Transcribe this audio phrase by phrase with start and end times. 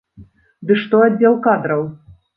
[0.71, 1.85] Ды што аддзел кадраў!